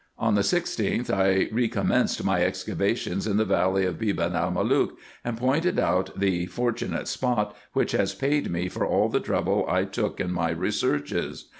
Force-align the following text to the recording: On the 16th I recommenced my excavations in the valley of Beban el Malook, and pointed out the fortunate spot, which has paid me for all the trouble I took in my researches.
On 0.17 0.33
the 0.33 0.41
16th 0.41 1.11
I 1.11 1.47
recommenced 1.51 2.23
my 2.23 2.41
excavations 2.43 3.27
in 3.27 3.37
the 3.37 3.45
valley 3.45 3.85
of 3.85 3.99
Beban 3.99 4.33
el 4.33 4.49
Malook, 4.51 4.97
and 5.23 5.37
pointed 5.37 5.77
out 5.77 6.17
the 6.19 6.47
fortunate 6.47 7.07
spot, 7.07 7.55
which 7.73 7.91
has 7.91 8.15
paid 8.15 8.49
me 8.49 8.67
for 8.67 8.83
all 8.83 9.09
the 9.09 9.19
trouble 9.19 9.63
I 9.69 9.83
took 9.83 10.19
in 10.19 10.31
my 10.31 10.49
researches. 10.49 11.49